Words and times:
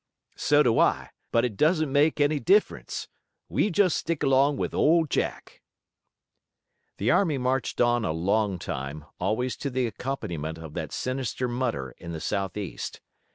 "So 0.37 0.63
do 0.63 0.79
I, 0.79 1.11
but 1.31 1.45
it 1.45 1.55
doesn't 1.55 1.91
make 1.91 2.19
any 2.19 2.39
difference. 2.39 3.07
We 3.49 3.69
just 3.69 3.95
stick 3.95 4.23
along 4.23 4.57
with 4.57 4.73
Old 4.73 5.11
Jack." 5.11 5.61
The 6.97 7.11
army 7.11 7.37
marched 7.37 7.79
on 7.79 8.03
a 8.03 8.11
long 8.11 8.57
time, 8.57 9.05
always 9.19 9.55
to 9.57 9.69
the 9.69 9.85
accompaniment 9.85 10.57
of 10.57 10.73
that 10.73 10.91
sinister 10.91 11.47
mutter 11.47 11.91
in 11.99 12.13
the 12.13 12.19
southeast. 12.19 12.99